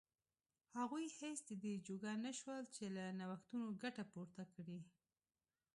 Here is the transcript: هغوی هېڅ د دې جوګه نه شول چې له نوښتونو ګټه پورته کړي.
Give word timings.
هغوی 0.79 1.05
هېڅ 1.19 1.37
د 1.45 1.51
دې 1.63 1.73
جوګه 1.87 2.11
نه 2.25 2.31
شول 2.39 2.63
چې 2.75 2.83
له 2.95 3.05
نوښتونو 3.19 3.67
ګټه 3.83 4.03
پورته 4.11 4.43
کړي. 4.55 4.79